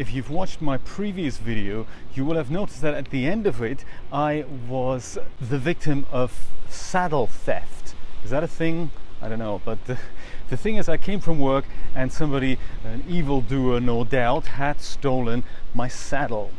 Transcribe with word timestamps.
if 0.00 0.14
you've 0.14 0.30
watched 0.30 0.62
my 0.62 0.78
previous 0.78 1.36
video, 1.36 1.86
you 2.14 2.24
will 2.24 2.36
have 2.36 2.50
noticed 2.50 2.80
that 2.80 2.94
at 2.94 3.10
the 3.10 3.26
end 3.26 3.46
of 3.46 3.60
it, 3.60 3.84
I 4.10 4.46
was 4.66 5.18
the 5.38 5.58
victim 5.58 6.06
of 6.10 6.46
saddle 6.70 7.26
theft. 7.26 7.94
Is 8.24 8.30
that 8.30 8.42
a 8.42 8.48
thing? 8.48 8.92
I 9.20 9.28
don't 9.28 9.38
know, 9.38 9.60
but 9.62 9.84
the, 9.84 9.98
the 10.48 10.56
thing 10.56 10.76
is, 10.76 10.88
I 10.88 10.96
came 10.96 11.20
from 11.20 11.38
work 11.38 11.66
and 11.94 12.10
somebody, 12.10 12.58
an 12.82 13.04
evildoer 13.06 13.78
no 13.78 14.04
doubt, 14.04 14.46
had 14.46 14.80
stolen 14.80 15.44
my 15.74 15.86
saddle. 15.88 16.50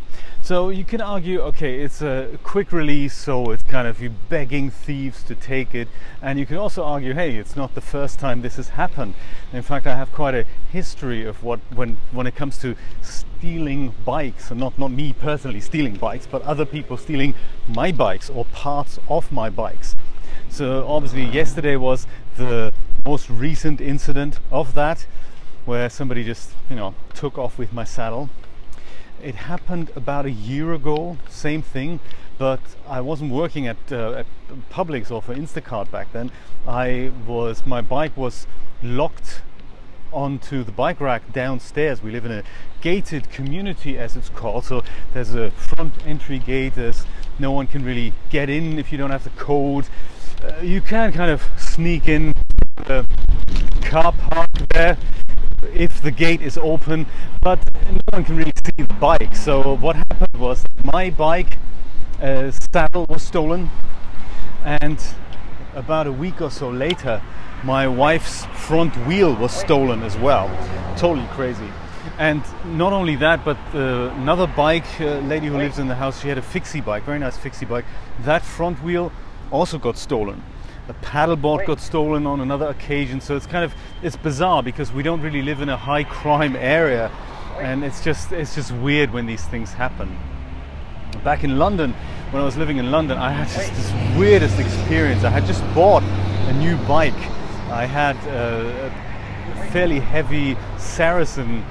So 0.44 0.70
you 0.70 0.84
can 0.84 1.02
argue, 1.02 1.40
okay, 1.42 1.82
it's 1.82 2.02
a 2.02 2.40
quick 2.44 2.72
release, 2.72 3.14
so 3.14 3.52
it's 3.52 3.62
kind 3.62 3.88
of 3.88 4.02
you 4.02 4.10
begging 4.10 4.72
thieves 4.72 5.22
to 5.24 5.36
take 5.36 5.76
it. 5.76 5.88
And 6.20 6.40
you 6.40 6.48
can 6.48 6.58
also 6.58 6.84
argue, 6.84 7.14
hey, 7.14 7.36
it's 7.36 7.56
not 7.56 7.76
the 7.76 7.82
first 7.82 8.18
time 8.18 8.42
this 8.42 8.56
has 8.56 8.70
happened. 8.70 9.14
In 9.54 9.62
fact, 9.62 9.86
I 9.86 9.96
have 9.96 10.12
quite 10.12 10.34
a 10.34 10.46
history 10.72 11.26
of 11.26 11.44
what 11.44 11.60
when 11.74 11.98
when 12.12 12.26
it 12.26 12.36
comes 12.36 12.58
to 12.60 12.76
stealing 13.04 13.94
bikes, 14.04 14.50
and 14.50 14.60
not 14.60 14.80
not 14.80 14.90
me 14.90 15.14
personally 15.14 15.62
stealing 15.62 15.96
bikes, 15.96 16.26
but 16.26 16.42
other 16.42 16.66
people 16.66 16.98
stealing 16.98 17.36
my 17.68 17.92
bikes 17.92 18.28
or 18.28 18.46
parts 18.46 18.98
of 19.08 19.32
my 19.32 19.50
bikes. 19.50 19.96
So 20.50 20.88
obviously, 20.88 21.24
yesterday 21.26 21.76
was 21.76 22.08
the 22.38 22.74
most 23.06 23.30
recent 23.30 23.80
incident 23.80 24.40
of 24.52 24.74
that, 24.74 25.06
where 25.66 25.88
somebody 25.88 26.24
just 26.24 26.50
you 26.68 26.76
know 26.76 26.96
took 27.14 27.38
off 27.38 27.60
with 27.60 27.72
my 27.72 27.84
saddle 27.84 28.30
it 29.24 29.36
happened 29.36 29.92
about 29.96 30.26
a 30.26 30.32
year 30.32 30.74
ago, 30.74 31.18
same 31.30 31.62
thing, 31.62 32.00
but 32.38 32.60
I 32.88 33.02
wasn't 33.02 33.32
working 33.32 33.68
at, 33.68 33.78
uh, 33.92 34.12
at 34.14 34.26
Publix 34.72 35.12
or 35.12 35.22
for 35.22 35.36
Instacart 35.36 35.92
back 35.92 36.12
then. 36.12 36.32
I 36.68 37.12
was, 37.28 37.66
my 37.66 37.82
bike 37.82 38.16
was 38.18 38.48
locked 38.82 39.42
onto 40.12 40.64
the 40.64 40.72
bike 40.72 41.00
rack 41.00 41.32
downstairs. 41.32 42.04
We 42.04 42.12
live 42.12 42.26
in 42.26 42.32
a 42.32 42.44
gated 42.82 43.30
community, 43.30 43.98
as 43.98 44.16
it's 44.16 44.30
called. 44.30 44.66
So 44.66 44.84
there's 45.14 45.34
a 45.34 45.52
front 45.52 45.94
entry 46.06 46.40
gate. 46.40 46.76
There's 46.76 47.06
no 47.40 47.52
one 47.52 47.68
can 47.68 47.86
really 47.86 48.14
get 48.30 48.50
in 48.50 48.78
if 48.78 48.92
you 48.92 48.98
don't 48.98 49.12
have 49.12 49.24
the 49.24 49.30
code. 49.32 49.86
Uh, 50.44 50.62
you 50.62 50.82
can 50.82 51.14
kind 51.14 51.32
of 51.32 51.44
sneak 51.58 52.08
in 52.08 52.34
the 52.88 53.06
car 53.84 54.12
park 54.12 54.50
there 54.70 54.98
if 55.74 56.02
the 56.02 56.12
gate 56.12 56.42
is 56.42 56.58
open, 56.58 57.06
but 57.42 57.60
no 57.92 58.00
one 58.12 58.24
can 58.24 58.36
really 58.36 58.54
see 58.64 58.84
the 58.84 58.94
bike. 58.96 59.36
So 59.36 59.76
what 59.78 59.96
happened 59.96 60.40
was 60.40 60.66
my 60.84 61.10
bike 61.10 61.58
uh, 62.22 62.52
saddle 62.52 63.06
was 63.08 63.24
stolen, 63.24 63.70
and 64.64 65.00
about 65.76 66.08
a 66.08 66.12
week 66.12 66.42
or 66.42 66.52
so 66.52 66.70
later, 66.70 67.22
my 67.64 67.88
wife's 67.88 68.46
front 68.46 68.96
wheel 69.08 69.36
was 69.36 69.52
stolen 69.52 70.04
as 70.04 70.18
well. 70.18 70.50
Totally 70.98 71.28
crazy. 71.32 71.70
And 72.18 72.44
not 72.66 72.94
only 72.94 73.16
that, 73.18 73.46
but 73.46 73.58
uh, 73.74 74.12
another 74.18 74.48
bike, 74.48 74.86
uh, 75.00 75.20
lady 75.20 75.48
who 75.48 75.58
lives 75.58 75.80
in 75.80 75.88
the 75.88 75.96
house, 75.96 76.22
she 76.22 76.28
had 76.28 76.38
a 76.38 76.42
fixie 76.42 76.82
bike, 76.82 77.04
very 77.04 77.20
nice 77.20 77.38
fixie 77.38 77.66
bike. 77.66 77.86
That 78.22 78.44
front 78.44 78.84
wheel 78.84 79.12
also 79.52 79.78
got 79.78 79.98
stolen 79.98 80.44
a 80.92 81.06
paddleboard 81.06 81.66
got 81.66 81.80
stolen 81.80 82.28
on 82.28 82.42
another 82.42 82.68
occasion. 82.68 83.22
So 83.22 83.36
it's 83.38 83.48
kind 83.48 83.64
of 83.64 83.74
it's 84.04 84.18
bizarre 84.18 84.62
because 84.62 84.92
we 84.92 85.04
don't 85.04 85.22
really 85.22 85.42
live 85.42 85.62
in 85.62 85.70
a 85.70 85.78
high 85.78 86.04
crime 86.04 86.56
area, 86.56 87.10
and 87.60 87.84
it's 87.84 88.04
just 88.04 88.32
it's 88.32 88.56
just 88.56 88.72
weird 88.74 89.12
when 89.12 89.26
these 89.26 89.46
things 89.46 89.72
happen. 89.72 90.18
Back 91.24 91.44
in 91.44 91.58
London, 91.58 91.94
when 92.32 92.42
I 92.42 92.46
was 92.46 92.58
living 92.58 92.78
in 92.78 92.92
London, 92.92 93.18
I 93.18 93.32
had 93.32 93.48
just 93.48 93.74
this 93.74 94.18
weirdest 94.18 94.60
experience. 94.60 95.24
I 95.24 95.30
had 95.30 95.46
just 95.46 95.64
bought 95.74 96.04
a 96.04 96.54
new 96.54 96.76
bike. 96.88 97.22
I 97.70 97.86
had 97.86 98.18
uh, 98.28 98.90
a, 99.56 99.62
a 99.62 99.72
fairly 99.72 100.00
heavy 100.00 100.58
Saracen 100.78 101.64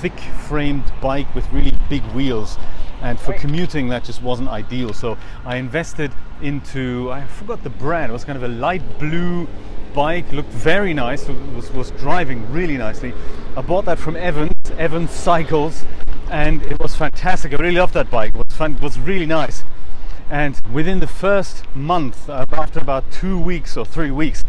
thick 0.00 0.18
framed 0.48 0.92
bike 1.00 1.32
with 1.34 1.50
really 1.52 1.74
big 1.88 2.02
wheels 2.12 2.58
and 3.02 3.18
for 3.18 3.32
commuting 3.34 3.88
that 3.88 4.04
just 4.04 4.22
wasn't 4.22 4.48
ideal 4.48 4.92
so 4.92 5.16
i 5.44 5.56
invested 5.56 6.10
into 6.42 7.10
i 7.10 7.24
forgot 7.26 7.62
the 7.62 7.70
brand 7.70 8.10
it 8.10 8.12
was 8.12 8.24
kind 8.24 8.36
of 8.36 8.42
a 8.42 8.48
light 8.48 8.82
blue 8.98 9.46
bike 9.92 10.30
looked 10.32 10.50
very 10.50 10.94
nice 10.94 11.26
was, 11.28 11.70
was 11.72 11.90
driving 11.92 12.50
really 12.52 12.76
nicely. 12.76 13.12
I 13.56 13.62
bought 13.62 13.84
that 13.86 13.98
from 13.98 14.16
evans 14.16 14.54
evans 14.78 15.10
cycles 15.10 15.84
and 16.30 16.62
it 16.62 16.78
was 16.78 16.94
fantastic. 16.94 17.52
I 17.52 17.56
really 17.56 17.76
loved 17.76 17.94
that 17.94 18.10
bike 18.10 18.34
it 18.34 18.36
was 18.36 18.56
fun 18.56 18.74
it 18.74 18.82
was 18.82 18.98
really 18.98 19.26
nice. 19.26 19.64
And 20.30 20.60
within 20.72 21.00
the 21.00 21.08
first 21.08 21.64
month 21.74 22.28
after 22.28 22.78
about 22.78 23.10
two 23.10 23.38
weeks 23.38 23.76
or 23.76 23.84
three 23.84 24.10
weeks 24.10 24.44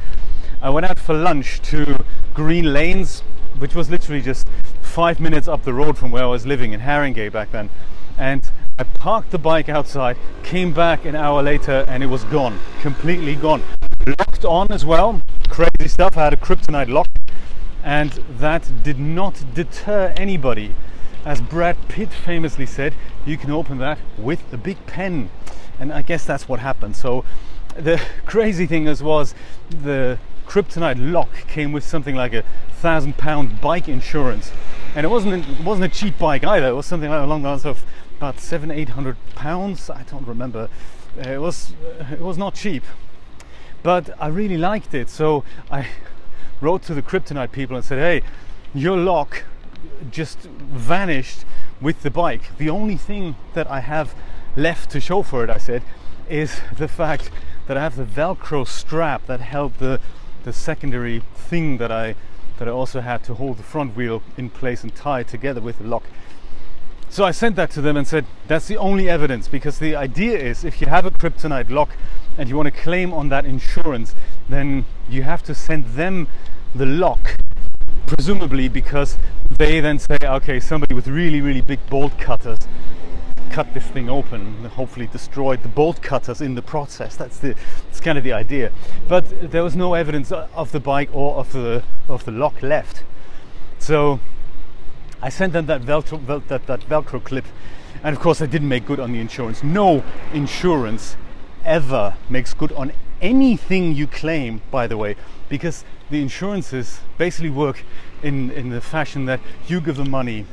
i 0.61 0.69
went 0.69 0.85
out 0.85 0.99
for 0.99 1.15
lunch 1.15 1.59
to 1.61 2.05
green 2.35 2.71
lanes 2.71 3.21
which 3.57 3.73
was 3.73 3.89
literally 3.89 4.21
just 4.21 4.47
five 4.81 5.19
minutes 5.19 5.47
up 5.47 5.63
the 5.63 5.73
road 5.73 5.97
from 5.97 6.11
where 6.11 6.23
i 6.23 6.27
was 6.27 6.45
living 6.45 6.73
in 6.73 6.81
haringey 6.81 7.31
back 7.31 7.51
then. 7.51 7.69
And 8.17 8.49
I 8.77 8.83
parked 8.83 9.31
the 9.31 9.37
bike 9.37 9.69
outside, 9.69 10.17
came 10.43 10.73
back 10.73 11.05
an 11.05 11.15
hour 11.15 11.43
later, 11.43 11.85
and 11.87 12.01
it 12.01 12.07
was 12.07 12.23
gone, 12.25 12.59
completely 12.81 13.35
gone. 13.35 13.61
Locked 14.07 14.45
on 14.45 14.71
as 14.71 14.85
well, 14.85 15.21
crazy 15.49 15.87
stuff. 15.87 16.17
I 16.17 16.23
had 16.23 16.33
a 16.33 16.37
kryptonite 16.37 16.89
lock, 16.89 17.07
and 17.83 18.11
that 18.39 18.71
did 18.83 18.99
not 18.99 19.43
deter 19.53 20.13
anybody. 20.17 20.73
As 21.25 21.41
Brad 21.41 21.77
Pitt 21.87 22.11
famously 22.11 22.65
said, 22.65 22.95
you 23.25 23.37
can 23.37 23.51
open 23.51 23.77
that 23.77 23.99
with 24.17 24.41
a 24.51 24.57
Bic 24.57 24.85
pen, 24.87 25.29
and 25.79 25.93
I 25.93 26.01
guess 26.01 26.25
that's 26.25 26.49
what 26.49 26.59
happened. 26.59 26.95
So 26.95 27.23
the 27.75 28.01
crazy 28.25 28.65
thing 28.65 28.87
is 28.87 29.03
was 29.03 29.35
the 29.69 30.17
kryptonite 30.47 30.97
lock 30.99 31.47
came 31.47 31.71
with 31.71 31.83
something 31.83 32.15
like 32.15 32.33
a 32.33 32.43
thousand 32.73 33.17
pound 33.17 33.61
bike 33.61 33.87
insurance 33.87 34.51
and 34.95 35.05
it 35.05 35.09
wasn't 35.09 35.47
it 35.47 35.63
wasn't 35.63 35.85
a 35.85 35.87
cheap 35.87 36.17
bike 36.17 36.43
either 36.43 36.67
it 36.67 36.73
was 36.73 36.85
something 36.85 37.09
like 37.09 37.23
along 37.23 37.43
the 37.43 37.47
lines 37.47 37.63
of 37.63 37.85
about 38.21 38.39
seven 38.39 38.69
eight 38.69 38.89
hundred 38.89 39.17
pounds 39.33 39.89
i 39.89 40.03
don't 40.03 40.27
remember. 40.27 40.69
Uh, 41.17 41.29
it 41.29 41.39
was 41.39 41.73
uh, 41.99 42.13
it 42.13 42.21
was 42.21 42.37
not 42.37 42.53
cheap 42.53 42.83
but 43.81 44.11
i 44.21 44.27
really 44.27 44.59
liked 44.59 44.93
it. 44.93 45.09
So 45.09 45.43
i 45.71 45.87
wrote 46.61 46.83
to 46.83 46.93
the 46.93 47.01
kryptonite 47.01 47.51
people 47.51 47.75
and 47.75 47.83
said 47.83 47.97
hey 47.97 48.21
your 48.75 48.95
lock 48.95 49.45
just 50.11 50.37
vanished 50.41 51.45
with 51.81 52.03
the 52.03 52.11
bike. 52.11 52.55
The 52.59 52.69
only 52.69 52.95
thing 52.95 53.37
that 53.55 53.65
i 53.65 53.79
have 53.79 54.13
left 54.55 54.91
to 54.91 54.99
show 54.99 55.23
for 55.23 55.43
it 55.43 55.49
i 55.49 55.57
said 55.57 55.81
is 56.29 56.61
the 56.77 56.87
fact 56.87 57.31
that 57.65 57.75
i 57.75 57.81
have 57.81 57.95
the 57.95 58.05
velcro 58.19 58.67
strap 58.67 59.25
that 59.25 59.39
held 59.39 59.73
the 59.79 59.99
the 60.43 60.53
secondary 60.53 61.23
thing 61.33 61.77
that 61.77 61.91
i 61.91 62.13
that 62.59 62.67
I 62.67 62.71
also 62.71 63.01
had 63.01 63.23
to 63.23 63.33
hold 63.33 63.57
the 63.57 63.63
front 63.63 63.95
wheel 63.95 64.21
in 64.37 64.51
place 64.51 64.83
and 64.83 64.93
tie 64.93 65.21
it 65.21 65.27
together 65.27 65.61
with 65.61 65.79
the 65.79 65.83
lock. 65.85 66.03
So 67.11 67.25
I 67.25 67.31
sent 67.31 67.57
that 67.57 67.69
to 67.71 67.81
them 67.81 67.97
and 67.97 68.07
said, 68.07 68.25
that's 68.47 68.69
the 68.69 68.77
only 68.77 69.09
evidence 69.09 69.49
because 69.49 69.79
the 69.79 69.97
idea 69.97 70.39
is 70.39 70.63
if 70.63 70.79
you 70.79 70.87
have 70.87 71.05
a 71.05 71.11
kryptonite 71.11 71.69
lock 71.69 71.89
and 72.37 72.47
you 72.47 72.55
want 72.55 72.73
to 72.73 72.81
claim 72.81 73.11
on 73.11 73.27
that 73.27 73.45
insurance, 73.45 74.15
then 74.47 74.85
you 75.09 75.23
have 75.23 75.43
to 75.43 75.53
send 75.53 75.87
them 75.87 76.29
the 76.73 76.85
lock, 76.85 77.35
presumably 78.07 78.69
because 78.69 79.17
they 79.49 79.81
then 79.81 79.99
say, 79.99 80.17
okay, 80.23 80.57
somebody 80.61 80.95
with 80.95 81.09
really, 81.09 81.41
really 81.41 81.59
big 81.59 81.85
bolt 81.89 82.17
cutters 82.17 82.59
cut 83.49 83.73
this 83.73 83.87
thing 83.87 84.07
open 84.07 84.39
and 84.39 84.67
hopefully 84.67 85.07
destroyed 85.07 85.61
the 85.63 85.67
bolt 85.67 86.01
cutters 86.01 86.39
in 86.39 86.55
the 86.55 86.61
process. 86.61 87.17
That's 87.17 87.39
the 87.39 87.57
it's 87.89 87.99
kind 87.99 88.17
of 88.17 88.23
the 88.23 88.31
idea. 88.31 88.71
But 89.09 89.51
there 89.51 89.63
was 89.63 89.75
no 89.75 89.95
evidence 89.95 90.31
of 90.31 90.71
the 90.71 90.79
bike 90.79 91.09
or 91.11 91.35
of 91.35 91.51
the 91.51 91.83
of 92.07 92.23
the 92.23 92.31
lock 92.31 92.63
left. 92.63 93.03
So 93.79 94.21
I 95.21 95.29
sent 95.29 95.53
them 95.53 95.67
that 95.67 95.81
Velcro 95.81 96.19
vel, 96.19 96.39
that, 96.47 96.65
that 96.67 96.81
Velcro 96.81 97.23
clip, 97.23 97.45
and 98.03 98.15
of 98.15 98.21
course 98.21 98.41
I 98.41 98.47
didn't 98.47 98.69
make 98.69 98.85
good 98.85 98.99
on 98.99 99.11
the 99.11 99.19
insurance. 99.19 99.63
No 99.63 100.03
insurance 100.33 101.15
ever 101.63 102.15
makes 102.29 102.53
good 102.53 102.71
on 102.71 102.91
anything 103.21 103.93
you 103.93 104.07
claim, 104.07 104.61
by 104.71 104.87
the 104.87 104.97
way, 104.97 105.15
because 105.47 105.85
the 106.09 106.21
insurances 106.21 107.01
basically 107.17 107.51
work 107.51 107.83
in, 108.23 108.51
in 108.51 108.69
the 108.69 108.81
fashion 108.81 109.25
that 109.25 109.39
you 109.67 109.79
give 109.79 109.97
them 109.97 110.09
money. 110.09 110.45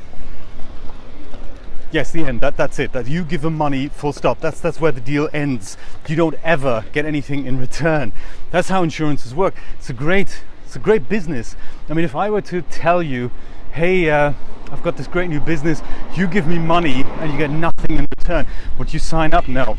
Yes 1.91 2.11
the 2.11 2.25
end. 2.25 2.43
That 2.43 2.59
that's 2.59 2.79
it. 2.79 2.93
That 2.93 3.07
you 3.07 3.25
give 3.25 3.41
them 3.41 3.57
money 3.57 3.89
full 3.89 4.13
stop. 4.13 4.41
That's 4.41 4.61
that's 4.61 4.79
where 4.79 4.93
the 4.93 5.01
deal 5.01 5.31
ends. 5.33 5.79
You 6.07 6.17
don't 6.17 6.37
ever 6.45 6.85
get 6.93 7.07
anything 7.07 7.47
in 7.47 7.59
return. 7.59 8.13
That's 8.51 8.69
how 8.69 8.83
insurances 8.83 9.35
work. 9.35 9.55
It's 9.79 9.89
a 9.89 9.95
great 9.95 10.43
it's 10.67 10.77
a 10.77 10.79
great 10.79 11.09
business. 11.09 11.57
I 11.89 11.95
mean 11.95 12.05
if 12.05 12.15
i 12.15 12.29
were 12.29 12.43
to 12.43 12.61
tell 12.61 13.03
you 13.03 13.31
hey 13.79 14.11
uh, 14.11 14.33
i've 14.71 14.83
got 14.83 14.97
this 14.97 15.07
great 15.07 15.31
new 15.31 15.41
business 15.41 15.83
you 16.15 16.27
give 16.27 16.47
me 16.47 16.59
money 16.59 17.05
and 17.21 17.33
you 17.33 17.39
get 17.39 17.51
nothing 17.51 17.97
in 17.97 18.07
return 18.19 18.47
would 18.79 18.93
you 18.93 18.99
sign 18.99 19.33
up 19.33 19.47
no 19.49 19.79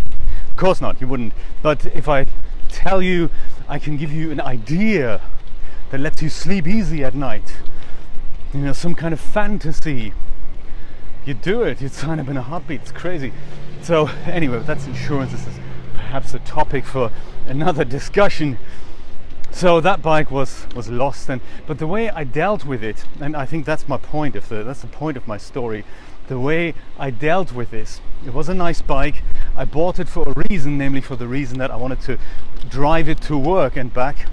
of 0.50 0.58
course 0.58 0.82
not 0.82 1.00
you 1.02 1.08
wouldn't 1.08 1.34
but 1.62 1.86
if 1.88 2.08
i 2.08 2.26
tell 2.70 3.02
you 3.02 3.30
i 3.68 3.78
can 3.78 3.98
give 3.98 4.12
you 4.12 4.32
an 4.32 4.42
idea 4.42 5.22
that 5.92 6.00
lets 6.00 6.22
you 6.22 6.30
sleep 6.30 6.66
easy 6.66 7.04
at 7.04 7.14
night 7.14 7.58
you 8.54 8.62
know 8.62 8.74
some 8.74 8.96
kind 8.96 9.14
of 9.14 9.20
fantasy 9.20 10.14
you 11.26 11.36
do 11.36 11.62
it. 11.62 11.80
You'd 11.80 11.92
sign 11.92 12.20
up 12.20 12.28
in 12.28 12.38
a 12.38 12.42
heartbeat. 12.42 12.82
It's 12.82 12.92
crazy. 12.92 13.32
So 13.82 14.08
anyway, 14.26 14.64
that's 14.66 14.88
insurance. 14.88 15.32
This 15.32 15.46
is 15.46 15.60
perhaps 15.94 16.34
a 16.34 16.40
topic 16.40 16.86
for 16.86 17.12
another 17.46 17.86
discussion. 17.86 18.58
So 19.52 19.82
that 19.82 20.02
bike 20.02 20.30
was 20.32 20.68
was 20.76 20.90
lost 20.90 21.30
and 21.30 21.42
but 21.68 21.80
the 21.80 21.88
way 21.88 22.10
i 22.12 22.24
dealt 22.24 22.66
with 22.66 22.84
it 22.84 23.06
and 23.20 23.36
i 23.36 23.46
think 23.46 23.66
that's 23.66 23.88
my 23.88 23.98
point 23.98 24.36
of 24.36 24.48
the 24.50 24.64
that's 24.64 24.82
the 24.82 24.88
point 24.88 25.18
of 25.18 25.28
my 25.28 25.38
story. 25.38 25.84
The 26.28 26.40
way 26.40 26.76
i 27.00 27.10
dealt 27.10 27.52
with 27.54 27.72
this 27.72 28.02
it 28.26 28.34
was 28.34 28.50
a 28.50 28.54
nice 28.54 28.82
bike. 28.82 29.24
I 29.56 29.66
bought 29.66 30.00
it 30.00 30.08
for 30.08 30.30
a 30.30 30.34
reason 30.50 30.78
namely 30.78 31.02
for 31.02 31.16
the 31.16 31.28
reason 31.28 31.58
that 31.58 31.72
i 31.72 31.76
wanted 31.76 32.02
to 32.02 32.20
drive 32.70 33.10
it 33.10 33.20
to 33.22 33.38
work 33.38 33.76
and 33.76 33.92
back 33.92 34.28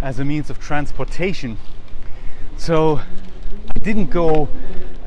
as 0.00 0.18
a 0.18 0.24
means 0.24 0.50
of 0.50 0.58
transportation. 0.58 1.58
So 2.56 3.00
i 3.76 3.78
didn't 3.78 4.10
go 4.10 4.48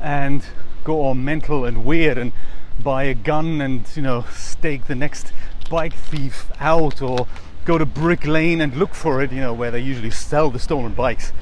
and 0.00 0.44
go 0.84 1.00
all 1.00 1.14
mental 1.14 1.64
and 1.64 1.84
weird 1.84 2.16
and 2.16 2.32
buy 2.80 3.02
a 3.04 3.14
gun 3.14 3.60
and 3.60 3.84
you 3.94 4.02
know 4.02 4.24
stake 4.32 4.86
the 4.86 4.94
next 4.94 5.32
bike 5.68 5.94
thief 5.94 6.50
out 6.60 7.02
or 7.02 7.26
go 7.68 7.76
to 7.76 7.84
Brick 7.84 8.26
Lane 8.26 8.62
and 8.62 8.74
look 8.76 8.94
for 8.94 9.22
it, 9.22 9.30
you 9.30 9.42
know, 9.42 9.52
where 9.52 9.70
they 9.70 9.78
usually 9.78 10.10
sell 10.10 10.50
the 10.50 10.58
stolen 10.58 10.94
bikes. 10.94 11.34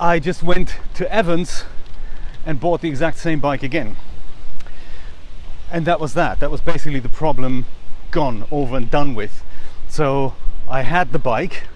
I 0.00 0.18
just 0.18 0.42
went 0.42 0.78
to 0.94 1.10
Evans 1.14 1.62
and 2.44 2.58
bought 2.58 2.80
the 2.80 2.88
exact 2.88 3.18
same 3.18 3.38
bike 3.38 3.62
again. 3.62 3.94
And 5.70 5.86
that 5.86 6.00
was 6.00 6.14
that. 6.14 6.40
That 6.40 6.50
was 6.50 6.60
basically 6.60 6.98
the 6.98 7.08
problem 7.08 7.66
gone, 8.10 8.48
over 8.50 8.76
and 8.76 8.90
done 8.90 9.14
with. 9.14 9.44
So 9.88 10.34
I 10.68 10.82
had 10.82 11.12
the 11.12 11.20
bike. 11.20 11.68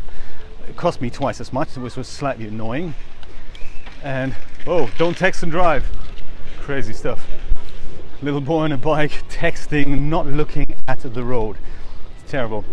It 0.69 0.77
cost 0.77 1.01
me 1.01 1.09
twice 1.09 1.41
as 1.41 1.53
much, 1.53 1.77
which 1.77 1.95
was 1.95 2.09
slightly 2.09 2.49
annoying. 2.49 2.95
And 4.03 4.35
oh, 4.67 4.91
don't 4.99 5.17
text 5.17 5.45
and 5.45 5.53
drive. 5.53 5.87
Crazy 6.59 6.93
stuff. 6.93 7.29
Little 8.23 8.41
boy 8.41 8.65
on 8.65 8.73
a 8.73 8.77
bike 8.77 9.13
texting, 9.31 10.01
not 10.01 10.27
looking 10.27 10.75
at 10.89 10.99
the 11.03 11.23
road. 11.23 11.59
It's 12.19 12.29
terrible. 12.29 12.65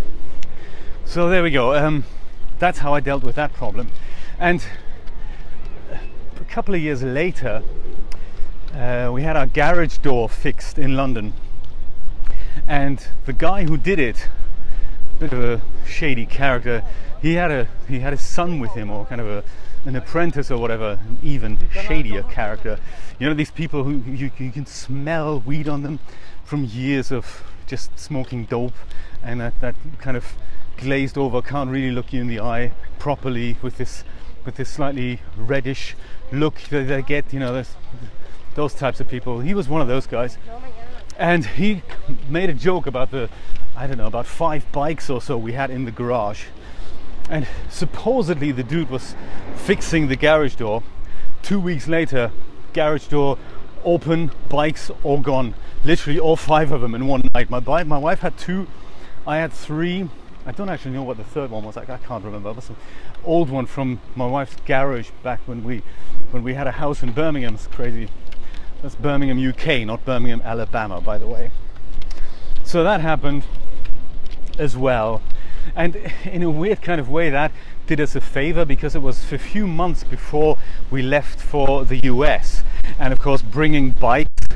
So 1.07 1.29
there 1.29 1.41
we 1.41 1.51
go. 1.51 1.73
Um, 1.73 2.03
that's 2.59 2.79
how 2.79 2.93
I 2.93 2.99
dealt 2.99 3.23
with 3.23 3.35
that 3.35 3.53
problem. 3.53 3.87
And 4.37 4.61
a 5.89 6.43
couple 6.43 6.75
of 6.75 6.81
years 6.81 7.01
later, 7.01 7.63
uh, 8.75 9.09
we 9.13 9.23
had 9.23 9.37
our 9.37 9.47
garage 9.47 9.99
door 9.99 10.27
fixed 10.27 10.77
in 10.77 10.97
London. 10.97 11.31
And 12.67 13.07
the 13.25 13.31
guy 13.31 13.63
who 13.63 13.77
did 13.77 13.99
it, 13.99 14.27
a 15.15 15.19
bit 15.19 15.31
of 15.31 15.41
a 15.41 15.61
shady 15.87 16.25
character, 16.25 16.83
he 17.21 17.35
had 17.35 17.51
a 17.51 17.69
he 17.87 18.01
had 18.01 18.11
a 18.11 18.17
son 18.17 18.59
with 18.59 18.73
him, 18.73 18.91
or 18.91 19.05
kind 19.05 19.21
of 19.21 19.27
a 19.27 19.43
an 19.85 19.95
apprentice 19.95 20.51
or 20.51 20.57
whatever, 20.57 20.99
an 21.07 21.19
even 21.23 21.57
shadier 21.71 22.23
character. 22.23 22.79
You 23.17 23.29
know 23.29 23.33
these 23.33 23.49
people 23.49 23.85
who 23.85 24.11
you, 24.11 24.29
you 24.37 24.51
can 24.51 24.65
smell 24.65 25.39
weed 25.39 25.69
on 25.69 25.83
them 25.83 25.99
from 26.43 26.65
years 26.65 27.13
of 27.13 27.43
just 27.65 27.97
smoking 27.97 28.43
dope, 28.43 28.75
and 29.23 29.39
that, 29.39 29.53
that 29.61 29.75
kind 29.99 30.17
of 30.17 30.35
glazed 30.77 31.17
over, 31.17 31.41
can't 31.41 31.69
really 31.69 31.91
look 31.91 32.13
you 32.13 32.21
in 32.21 32.27
the 32.27 32.39
eye 32.39 32.71
properly 32.99 33.57
with 33.61 33.77
this 33.77 34.03
with 34.45 34.55
this 34.55 34.69
slightly 34.69 35.19
reddish 35.35 35.95
look 36.31 36.55
that 36.69 36.87
they 36.87 37.01
get. 37.01 37.33
You 37.33 37.39
know, 37.39 37.63
those 38.55 38.73
types 38.73 38.99
of 38.99 39.07
people. 39.07 39.39
He 39.39 39.53
was 39.53 39.67
one 39.67 39.81
of 39.81 39.87
those 39.87 40.07
guys, 40.07 40.37
oh 40.49 40.61
and 41.17 41.45
he 41.45 41.83
made 42.29 42.49
a 42.49 42.53
joke 42.53 42.87
about 42.87 43.11
the 43.11 43.29
I 43.75 43.87
don't 43.87 43.97
know 43.97 44.07
about 44.07 44.25
five 44.25 44.71
bikes 44.71 45.09
or 45.09 45.21
so 45.21 45.37
we 45.37 45.53
had 45.53 45.69
in 45.69 45.85
the 45.85 45.91
garage, 45.91 46.45
and 47.29 47.47
supposedly 47.69 48.51
the 48.51 48.63
dude 48.63 48.89
was 48.89 49.15
fixing 49.55 50.07
the 50.07 50.15
garage 50.15 50.55
door. 50.55 50.83
Two 51.43 51.59
weeks 51.59 51.87
later, 51.87 52.31
garage 52.73 53.07
door 53.07 53.37
open, 53.83 54.31
bikes 54.49 54.91
all 55.03 55.19
gone. 55.19 55.53
Literally 55.83 56.19
all 56.19 56.35
five 56.35 56.71
of 56.71 56.81
them 56.81 56.95
in 56.95 57.07
one 57.07 57.29
night. 57.33 57.49
My 57.49 57.59
bike, 57.59 57.87
my 57.87 57.97
wife 57.97 58.19
had 58.19 58.37
two, 58.37 58.67
I 59.25 59.37
had 59.37 59.53
three 59.53 60.09
I 60.47 60.53
don't 60.53 60.69
actually 60.69 60.91
know 60.91 61.03
what 61.03 61.17
the 61.17 61.25
third 61.25 61.51
one 61.51 61.65
was. 61.65 61.75
I 61.75 61.83
can't 61.83 62.23
remember. 62.23 62.51
It 62.51 62.55
was 62.55 62.69
an 62.69 62.77
old 63.25 63.49
one 63.49 63.65
from 63.65 63.99
my 64.15 64.25
wife's 64.25 64.55
garage 64.65 65.09
back 65.21 65.41
when 65.45 65.61
we 65.61 65.83
when 66.31 66.41
we 66.41 66.53
had 66.53 66.67
a 66.67 66.71
house 66.71 67.03
in 67.03 67.11
Birmingham. 67.11 67.55
It's 67.55 67.67
crazy. 67.67 68.07
That's 68.81 68.95
Birmingham, 68.95 69.45
UK, 69.45 69.85
not 69.85 70.05
Birmingham, 70.05 70.41
Alabama, 70.45 71.01
by 71.01 71.17
the 71.17 71.27
way. 71.27 71.51
So 72.63 72.81
that 72.85 73.01
happened 73.01 73.43
as 74.57 74.77
well. 74.77 75.21
And 75.75 75.97
in 76.23 76.43
a 76.43 76.49
weird 76.49 76.81
kind 76.81 77.01
of 77.01 77.09
way, 77.09 77.29
that 77.29 77.51
did 77.85 77.99
us 77.99 78.15
a 78.15 78.21
favor 78.21 78.63
because 78.63 78.95
it 78.95 79.01
was 79.01 79.33
a 79.33 79.37
few 79.37 79.67
months 79.67 80.05
before 80.05 80.57
we 80.89 81.01
left 81.01 81.41
for 81.41 81.83
the 81.83 81.97
US. 82.05 82.63
And 82.97 83.11
of 83.11 83.19
course, 83.19 83.41
bringing 83.41 83.91
bikes 83.91 84.47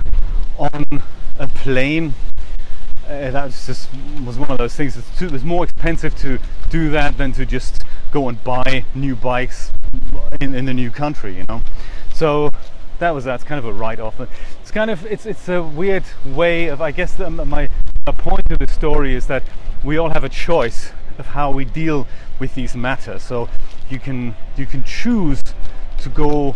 on 0.57 0.85
a 1.37 1.47
plane 1.47 2.13
uh, 3.11 3.31
that 3.31 3.45
was 3.45 3.65
just 3.65 3.89
was 4.25 4.39
one 4.39 4.49
of 4.49 4.57
those 4.57 4.75
things. 4.75 4.97
It's, 4.97 5.17
too, 5.17 5.29
it's 5.33 5.43
more 5.43 5.63
expensive 5.63 6.15
to 6.19 6.39
do 6.69 6.89
that 6.91 7.17
than 7.17 7.31
to 7.33 7.45
just 7.45 7.83
go 8.11 8.29
and 8.29 8.41
buy 8.43 8.85
new 8.95 9.15
bikes 9.15 9.71
in, 10.39 10.55
in 10.55 10.65
the 10.65 10.73
new 10.73 10.91
country, 10.91 11.35
you 11.35 11.43
know. 11.43 11.61
So 12.13 12.51
that 12.99 13.11
was 13.11 13.23
that's 13.25 13.43
kind 13.43 13.59
of 13.59 13.65
a 13.65 13.73
write-off. 13.73 14.19
It's 14.61 14.71
kind 14.71 14.89
of 14.89 15.05
it's 15.05 15.25
it's 15.25 15.49
a 15.49 15.61
weird 15.61 16.03
way 16.25 16.67
of 16.67 16.81
I 16.81 16.91
guess 16.91 17.13
the, 17.13 17.29
my 17.29 17.69
point 18.05 18.51
of 18.51 18.59
the 18.59 18.67
story 18.67 19.15
is 19.15 19.27
that 19.27 19.43
we 19.83 19.97
all 19.97 20.09
have 20.09 20.23
a 20.23 20.29
choice 20.29 20.91
of 21.17 21.27
how 21.27 21.51
we 21.51 21.65
deal 21.65 22.07
with 22.39 22.55
these 22.55 22.75
matters. 22.75 23.23
So 23.23 23.49
you 23.89 23.99
can 23.99 24.35
you 24.55 24.65
can 24.65 24.83
choose 24.83 25.43
to 25.99 26.09
go 26.09 26.55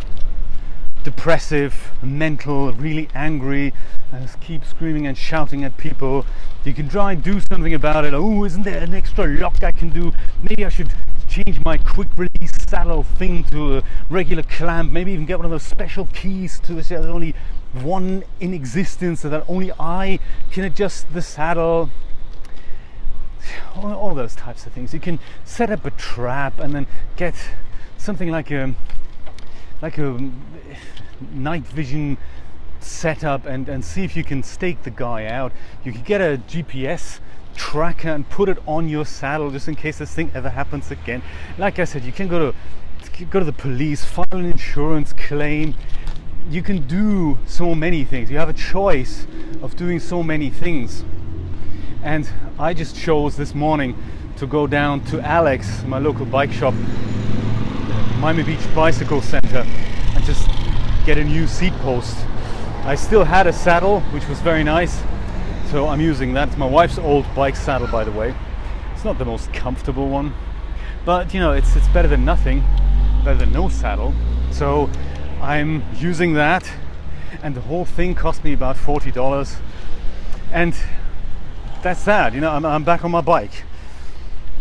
depressive, 1.06 1.92
mental, 2.02 2.74
really 2.74 3.08
angry, 3.14 3.72
and 4.12 4.24
just 4.24 4.42
keep 4.42 4.66
screaming 4.66 5.06
and 5.06 5.16
shouting 5.16 5.64
at 5.64 5.78
people. 5.78 6.26
You 6.66 6.74
can 6.74 6.90
try 6.90 7.14
and 7.14 7.24
do 7.24 7.40
something 7.40 7.76
about 7.76 8.06
it. 8.06 8.14
Oh, 8.14 8.44
isn't 8.44 8.64
there 8.64 8.82
an 8.82 8.94
extra 8.96 9.28
lock 9.28 9.64
I 9.64 9.72
can 9.72 9.92
do? 9.92 10.12
Maybe 10.42 10.66
I 10.66 10.70
should 10.70 10.92
change 11.28 11.64
my 11.64 11.78
quick 11.78 12.10
release 12.18 12.52
saddle 12.68 13.04
thing 13.04 13.44
to 13.46 13.78
a 13.78 13.84
regular 14.10 14.42
clamp. 14.42 14.92
Maybe 14.92 15.12
even 15.12 15.28
get 15.28 15.38
one 15.38 15.46
of 15.46 15.52
those 15.52 15.64
special 15.64 16.08
keys 16.08 16.60
to 16.62 16.74
this. 16.74 16.90
There's 16.90 17.06
only 17.06 17.36
one 17.72 18.24
in 18.40 18.54
existence 18.56 19.22
so 19.22 19.30
that 19.30 19.46
only 19.48 19.72
I 19.80 20.18
can 20.52 20.64
adjust 20.64 21.14
the 21.14 21.22
saddle. 21.22 21.92
All, 23.76 23.94
all 23.94 24.16
those 24.16 24.34
types 24.36 24.66
of 24.66 24.74
things. 24.74 24.92
You 24.92 25.00
can 25.00 25.20
set 25.44 25.70
up 25.70 25.86
a 25.86 25.92
trap 25.92 26.60
and 26.60 26.74
then 26.74 26.88
get 27.16 27.36
something 27.96 28.32
like 28.32 28.50
a 28.50 28.74
like 29.86 30.00
a 30.00 30.18
night 31.32 31.62
vision 31.68 32.18
setup 32.80 33.46
and, 33.46 33.70
and 33.70 33.86
see 33.86 34.04
if 34.04 34.18
you 34.18 34.24
can 34.24 34.42
stake 34.42 34.82
the 34.82 34.90
guy 34.90 35.28
out. 35.28 35.52
You 35.84 35.92
can 35.92 36.02
get 36.02 36.22
a 36.22 36.42
GPS 36.48 37.20
tracker 37.56 38.10
and 38.10 38.28
put 38.28 38.50
it 38.50 38.58
on 38.66 38.90
your 38.90 39.06
saddle 39.06 39.52
just 39.52 39.68
in 39.68 39.76
case 39.76 40.00
this 40.00 40.12
thing 40.12 40.32
ever 40.34 40.50
happens 40.50 40.90
again. 40.90 41.22
Like 41.60 41.78
I 41.78 41.84
said, 41.86 42.04
you 42.04 42.12
can 42.12 42.28
go 42.28 42.52
to 42.52 43.26
go 43.26 43.38
to 43.38 43.46
the 43.46 43.54
police, 43.54 44.04
file 44.04 44.26
an 44.32 44.46
insurance 44.46 45.14
claim. 45.14 45.76
You 46.50 46.64
can 46.64 46.88
do 46.88 47.38
so 47.46 47.76
many 47.76 48.04
things. 48.06 48.32
You 48.32 48.38
have 48.38 48.50
a 48.50 48.54
choice 48.54 49.28
of 49.62 49.76
doing 49.76 50.00
so 50.00 50.24
many 50.24 50.50
things. 50.50 51.06
And 52.02 52.28
I 52.58 52.74
just 52.74 52.96
chose 52.96 53.38
this 53.38 53.54
morning 53.54 53.96
to 54.38 54.48
go 54.48 54.66
down 54.66 55.02
to 55.12 55.22
Alex, 55.22 55.84
my 55.84 56.00
local 56.00 56.26
bike 56.26 56.52
shop, 56.52 56.74
Miami 58.20 58.44
Beach 58.44 58.76
Bicycle 58.76 59.22
Center, 59.22 59.66
and 60.16 60.24
just 60.26 60.50
get 61.06 61.18
a 61.18 61.24
new 61.24 61.48
seat 61.48 61.74
post. 61.80 62.18
I 62.84 62.96
still 62.96 63.24
had 63.24 63.48
a 63.48 63.54
saddle, 63.54 64.02
which 64.12 64.28
was 64.28 64.40
very 64.40 64.64
nice, 64.64 65.02
so 65.70 65.88
I'm 65.88 66.02
using 66.02 66.34
that. 66.34 66.50
It's 66.50 66.58
my 66.58 66.68
wife's 66.68 66.98
old 66.98 67.26
bike 67.36 67.56
saddle, 67.56 67.88
by 67.88 68.04
the 68.04 68.12
way. 68.12 68.34
It's 68.94 69.04
not 69.04 69.18
the 69.18 69.26
most 69.26 69.54
comfortable 69.54 70.08
one, 70.08 70.34
but 71.06 71.34
you 71.34 71.40
know, 71.40 71.52
it's 71.52 71.76
it's 71.76 71.88
better 71.90 72.08
than 72.08 72.26
nothing, 72.26 72.64
better 73.24 73.38
than 73.38 73.52
no 73.52 73.70
saddle. 73.70 74.14
So 74.52 74.90
I'm 75.42 75.84
using 75.98 76.34
that, 76.34 76.72
and 77.44 77.54
the 77.56 77.62
whole 77.62 77.86
thing 77.86 78.16
cost 78.16 78.44
me 78.44 78.54
about 78.54 78.78
forty 78.78 79.12
dollars, 79.12 79.58
and 80.52 80.76
that's 81.84 82.06
that. 82.06 82.34
You 82.34 82.42
know, 82.42 82.52
I'm, 82.52 82.66
I'm 82.66 82.84
back 82.84 83.04
on 83.04 83.12
my 83.12 83.22
bike. 83.22 83.64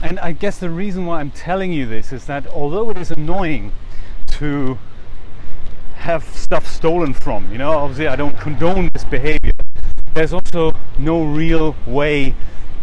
And 0.05 0.21
I 0.21 0.33
guess 0.33 0.59
the 0.59 0.71
reason 0.71 1.07
why 1.07 1.21
I'm 1.21 1.31
telling 1.31 1.73
you 1.73 1.87
this 1.87 2.13
is 2.13 2.27
that 2.27 2.47
although 2.49 2.91
it 2.91 2.99
is 2.99 3.11
annoying 3.11 3.73
to 4.39 4.79
have 6.05 6.25
stuff 6.37 6.67
stolen 6.67 7.15
from. 7.15 7.51
You 7.51 7.57
know, 7.57 7.71
obviously, 7.71 8.09
I 8.09 8.15
don't 8.15 8.39
condone 8.39 8.91
this 8.93 9.05
behavior. 9.05 9.53
There's 10.13 10.35
also 10.35 10.77
no 10.99 11.25
real 11.25 11.75
way 11.87 12.35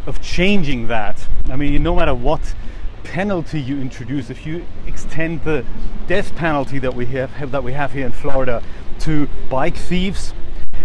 of 0.08 0.20
changing 0.22 0.88
that. 0.88 1.28
I 1.48 1.56
mean, 1.56 1.84
no 1.84 1.96
matter 1.96 2.16
what 2.16 2.56
penalty 3.04 3.62
you 3.62 3.80
introduce, 3.80 4.32
if 4.32 4.48
you 4.48 4.66
extend 4.88 5.44
the 5.44 5.63
death 6.08 6.36
penalty 6.36 6.80
that 6.80 6.96
we 6.96 7.06
have, 7.08 7.51
that 7.51 7.63
we 7.63 7.74
have 7.74 7.94
here 7.94 8.08
in 8.08 8.12
Florida 8.12 8.63
to 9.01 9.30
bike 9.51 9.78
thieves, 9.78 10.34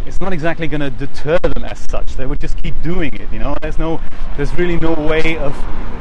it's 0.07 0.21
not 0.21 0.33
exactly 0.33 0.69
going 0.69 0.81
to 0.81 0.91
deter 0.91 1.39
them 1.39 1.65
as 1.65 1.79
such. 1.91 2.17
They 2.17 2.27
would 2.27 2.41
just 2.41 2.63
keep 2.63 2.81
doing 2.81 3.13
it. 3.15 3.31
You 3.33 3.41
know, 3.41 3.57
there's 3.61 3.79
no, 3.79 4.01
there's 4.37 4.55
really 4.55 4.77
no 4.77 4.95
way 4.95 5.37
of 5.37 5.55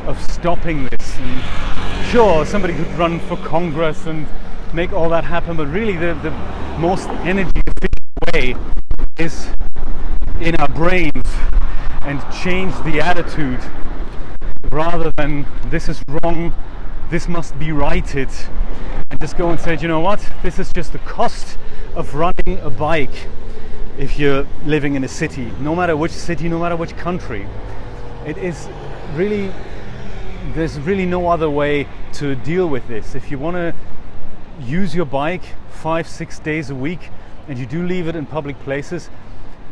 of 0.08 0.22
stopping 0.32 0.88
this. 0.90 1.18
And 1.18 2.06
sure, 2.12 2.46
somebody 2.46 2.76
could 2.76 2.88
run 2.94 3.20
for 3.22 3.38
Congress 3.38 4.06
and 4.06 4.28
make 4.74 4.94
all 4.94 5.10
that 5.10 5.24
happen. 5.24 5.58
But 5.58 5.68
really, 5.68 5.98
the, 5.98 6.14
the 6.22 6.32
most 6.80 7.10
energy 7.26 7.62
efficient 7.66 8.34
way 8.34 8.56
is 9.18 9.48
in 10.40 10.56
our 10.58 10.68
brains 10.70 11.26
and 12.02 12.22
change 12.32 12.76
the 12.84 13.02
attitude 13.02 13.60
rather 14.72 15.12
than 15.18 15.46
this 15.70 15.90
is 15.90 16.04
wrong, 16.08 16.54
this 17.10 17.28
must 17.28 17.58
be 17.58 17.72
righted 17.72 18.30
and 19.10 19.20
just 19.20 19.38
go 19.38 19.50
and 19.50 19.60
say, 19.60 19.78
you 19.78 19.88
know 19.88 20.00
what, 20.00 20.28
this 20.44 20.60
is 20.60 20.72
just 20.74 20.92
the 20.92 21.00
cost 21.00 21.58
of 21.96 22.14
running 22.14 22.60
a 22.60 22.70
bike 22.70 23.28
if 23.98 24.20
you're 24.20 24.46
living 24.66 24.96
in 24.96 25.04
a 25.04 25.08
city, 25.08 25.52
no 25.60 25.76
matter 25.76 25.96
which 25.96 26.12
city, 26.12 26.50
no 26.50 26.60
matter 26.60 26.76
which 26.76 26.96
country. 26.98 27.48
It 28.26 28.38
is 28.38 28.68
really, 29.14 29.52
there's 30.54 30.80
really 30.80 31.06
no 31.06 31.30
other 31.30 31.50
way 31.50 31.88
to 32.14 32.36
deal 32.36 32.68
with 32.68 32.88
this. 32.88 33.16
If 33.16 33.32
you 33.32 33.40
want 33.40 33.56
to 33.56 33.74
use 34.60 34.96
your 34.96 35.06
bike 35.06 35.44
five, 35.70 36.08
six 36.08 36.40
days 36.40 36.70
a 36.70 36.76
week 36.76 37.10
and 37.48 37.58
you 37.58 37.66
do 37.66 37.86
leave 37.86 38.08
it 38.08 38.16
in 38.16 38.26
public 38.26 38.60
places, 38.60 39.10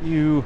you 0.04 0.46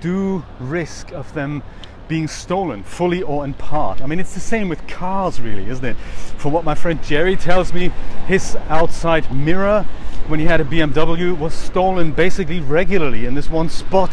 do 0.00 0.44
risk 0.60 1.12
of 1.12 1.32
them 1.34 1.62
being 2.08 2.28
stolen 2.28 2.82
fully 2.82 3.22
or 3.22 3.44
in 3.44 3.54
part. 3.54 4.00
I 4.00 4.06
mean, 4.06 4.20
it's 4.20 4.34
the 4.34 4.40
same 4.40 4.68
with 4.68 4.86
cars, 4.86 5.40
really, 5.40 5.68
isn't 5.68 5.84
it? 5.84 5.96
From 6.38 6.52
what 6.52 6.64
my 6.64 6.74
friend 6.74 7.02
Jerry 7.02 7.36
tells 7.36 7.72
me, 7.72 7.90
his 8.26 8.56
outside 8.68 9.32
mirror 9.32 9.86
when 10.28 10.40
he 10.40 10.46
had 10.46 10.60
a 10.60 10.64
BMW 10.64 11.36
was 11.38 11.54
stolen 11.54 12.10
basically 12.10 12.60
regularly 12.60 13.26
in 13.26 13.34
this 13.34 13.48
one 13.48 13.68
spot 13.68 14.10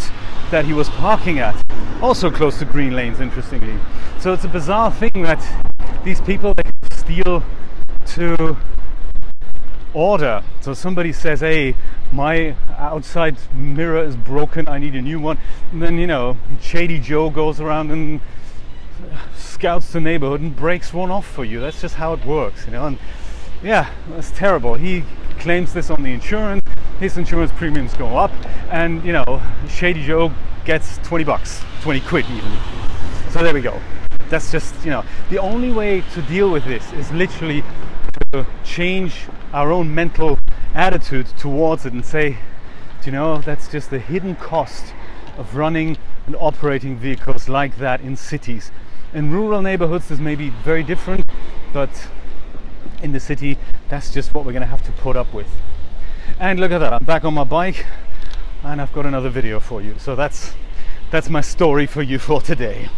that 0.52 0.66
he 0.66 0.74
was 0.74 0.90
parking 0.90 1.40
at, 1.40 1.56
also 2.02 2.30
close 2.30 2.60
to 2.60 2.66
green 2.66 2.96
lanes, 2.96 3.20
interestingly. 3.20 3.80
So 4.20 4.34
it's 4.34 4.44
a 4.44 4.48
bizarre 4.48 4.92
thing 4.92 5.24
that 5.24 5.42
these 6.04 6.22
people 6.22 6.54
they 6.54 6.64
steal 6.96 7.44
to 8.06 8.58
order. 9.94 10.44
So 10.62 10.74
somebody 10.74 11.14
says, 11.14 11.42
"Hey, 11.42 11.76
my 12.12 12.56
outside 12.78 13.38
mirror 13.56 14.04
is 14.04 14.16
broken. 14.16 14.68
I 14.68 14.80
need 14.80 14.96
a 14.96 15.02
new 15.02 15.20
one." 15.20 15.38
And 15.72 15.82
then 15.82 15.98
you 15.98 16.08
know, 16.08 16.38
Shady 16.62 17.00
Joe 17.00 17.30
goes 17.30 17.60
around 17.60 17.92
and 17.92 18.22
scouts 19.36 19.92
the 19.92 20.00
neighborhood 20.00 20.42
and 20.42 20.56
breaks 20.56 20.94
one 20.94 21.12
off 21.12 21.26
for 21.26 21.46
you. 21.46 21.60
That's 21.60 21.82
just 21.82 21.96
how 21.96 22.14
it 22.14 22.26
works, 22.26 22.66
you 22.66 22.72
know. 22.72 22.88
And 22.88 22.98
yeah, 23.64 23.90
that's 24.10 24.32
terrible. 24.32 24.76
He 24.76 25.04
claims 25.40 25.74
this 25.74 25.90
on 25.90 26.04
the 26.04 26.12
insurance. 26.12 26.68
His 27.00 27.18
insurance 27.18 27.52
premiums 27.52 27.94
go 27.94 28.18
up, 28.18 28.32
and 28.72 29.04
you 29.04 29.14
know, 29.14 29.42
Shady 29.70 30.06
Joe 30.06 30.32
gets 30.66 30.98
20 31.00 31.24
bucks, 31.24 31.62
20 31.82 32.00
quid 32.02 32.26
even. 32.30 32.52
So 33.32 33.44
there 33.44 33.54
we 33.54 33.62
go. 33.62 33.80
That's 34.30 34.52
just 34.52 34.74
you 34.84 34.92
know, 34.92 35.04
the 35.30 35.40
only 35.40 35.72
way 35.72 36.02
to 36.14 36.22
deal 36.24 36.52
with 36.52 36.66
this 36.66 36.92
is 36.94 37.12
literally 37.12 37.64
change 38.64 39.28
our 39.52 39.72
own 39.72 39.94
mental 39.94 40.40
attitude 40.74 41.28
towards 41.38 41.86
it 41.86 41.94
and 41.94 42.04
say, 42.04 42.38
you 43.06 43.12
know, 43.12 43.38
that's 43.40 43.68
just 43.68 43.90
the 43.90 44.00
hidden 44.00 44.36
cost 44.36 44.94
of 45.38 45.56
running 45.56 45.98
and 46.26 46.36
operating 46.38 46.98
vehicles 46.98 47.50
like 47.50 47.78
that 47.78 48.02
in 48.02 48.16
cities. 48.16 48.72
In 49.14 49.32
rural 49.32 49.62
neighborhoods, 49.62 50.08
this 50.08 50.20
may 50.20 50.36
be 50.36 50.50
very 50.50 50.84
different, 50.84 51.26
but 51.74 52.08
in 53.02 53.12
the 53.12 53.20
city, 53.20 53.58
that's 53.90 54.12
just 54.12 54.34
what 54.34 54.46
we're 54.46 54.54
going 54.54 54.62
to 54.62 54.68
have 54.68 54.84
to 54.84 54.92
put 54.94 55.16
up 55.16 55.34
with. 55.34 55.50
And 56.40 56.60
look 56.60 56.72
at 56.72 56.80
that, 56.80 56.94
I'm 56.94 57.04
back 57.04 57.26
on 57.26 57.34
my 57.34 57.44
bike 57.44 57.86
and 58.64 58.82
I've 58.82 58.94
got 58.94 59.06
another 59.06 59.30
video 59.30 59.60
for 59.60 59.82
you. 59.82 59.96
So 60.00 60.16
that's 60.16 60.54
that's 61.12 61.30
my 61.30 61.42
story 61.42 61.86
for 61.86 62.02
you 62.02 62.18
for 62.18 62.42
today. 62.42 62.90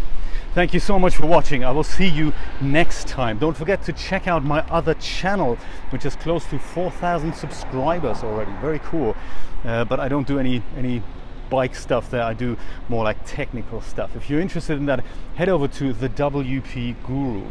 Thank 0.55 0.73
you 0.73 0.79
so 0.79 0.97
much 0.97 1.17
for 1.17 1.25
watching. 1.25 1.65
I 1.65 1.71
will 1.71 1.83
see 1.83 2.07
you 2.07 2.31
next 2.61 3.09
time. 3.09 3.37
Don't 3.39 3.57
forget 3.57 3.83
to 3.83 3.91
check 3.91 4.25
out 4.25 4.45
my 4.45 4.61
other 4.69 4.93
channel, 4.93 5.57
which 5.89 6.05
is 6.05 6.15
close 6.15 6.45
to 6.45 6.57
4,000 6.57 7.33
subscribers 7.35 8.23
already. 8.23 8.53
Very 8.61 8.79
cool. 8.79 9.17
Uh, 9.65 9.83
but 9.83 9.99
I 9.99 10.07
don't 10.07 10.25
do 10.25 10.39
any 10.39 10.63
any 10.77 11.03
bike 11.49 11.75
stuff 11.75 12.09
there. 12.09 12.23
I 12.23 12.33
do 12.33 12.55
more 12.87 13.03
like 13.03 13.17
technical 13.25 13.81
stuff. 13.81 14.15
If 14.15 14.29
you're 14.29 14.39
interested 14.39 14.77
in 14.77 14.85
that, 14.85 15.03
head 15.35 15.49
over 15.49 15.67
to 15.67 15.91
the 15.91 16.07
WP 16.07 16.95
Guru. 17.05 17.43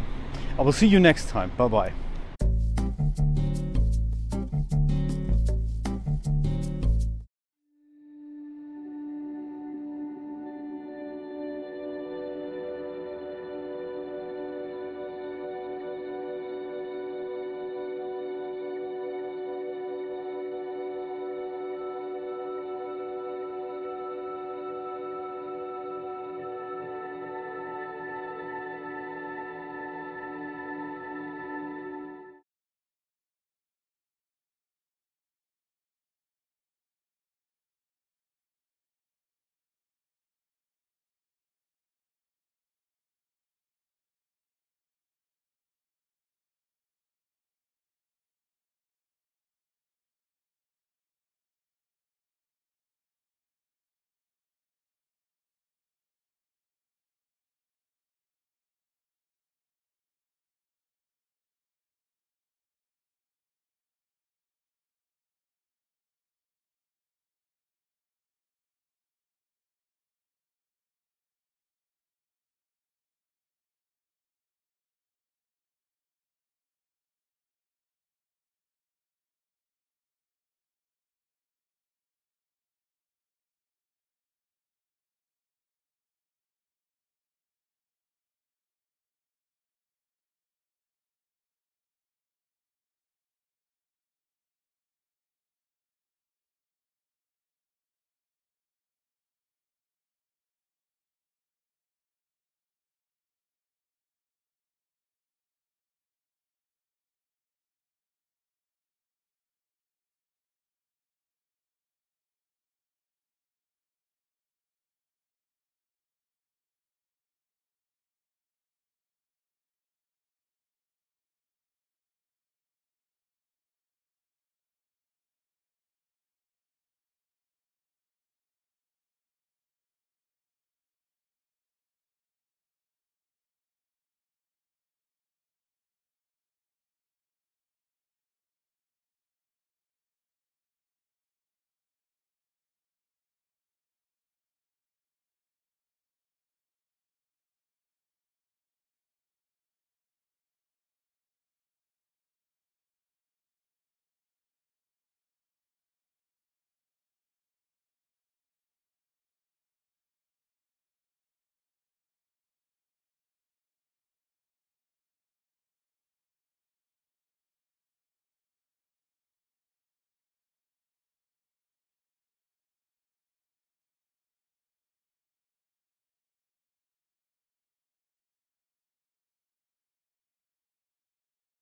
I 0.59 0.63
will 0.63 0.73
see 0.73 0.87
you 0.87 0.99
next 0.99 1.29
time. 1.29 1.53
Bye 1.59 1.69
bye. 1.69 1.93